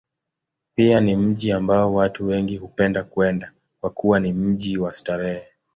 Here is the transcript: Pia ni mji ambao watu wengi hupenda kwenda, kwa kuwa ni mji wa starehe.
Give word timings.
Pia 0.75 0.99
ni 1.01 1.15
mji 1.15 1.51
ambao 1.51 1.93
watu 1.93 2.27
wengi 2.27 2.57
hupenda 2.57 3.03
kwenda, 3.03 3.51
kwa 3.83 3.89
kuwa 3.89 4.19
ni 4.19 4.33
mji 4.33 4.77
wa 4.77 4.93
starehe. 4.93 5.47